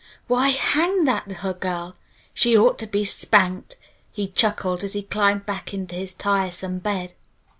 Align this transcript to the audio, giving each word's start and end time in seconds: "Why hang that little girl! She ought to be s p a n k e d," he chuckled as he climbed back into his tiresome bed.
"Why 0.25 0.47
hang 0.49 1.03
that 1.03 1.27
little 1.27 1.53
girl! 1.53 1.95
She 2.33 2.57
ought 2.57 2.79
to 2.79 2.87
be 2.87 3.03
s 3.03 3.23
p 3.23 3.37
a 3.37 3.43
n 3.43 3.61
k 3.61 3.61
e 3.61 3.65
d," 3.69 3.75
he 4.11 4.27
chuckled 4.29 4.83
as 4.83 4.93
he 4.93 5.03
climbed 5.03 5.45
back 5.45 5.75
into 5.75 5.93
his 5.93 6.15
tiresome 6.15 6.79
bed. 6.79 7.13